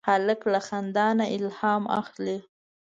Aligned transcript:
هلک 0.09 0.41
له 0.53 0.59
خندا 0.67 1.07
نه 1.19 1.25
الهام 1.35 1.83
اخلي. 2.01 2.37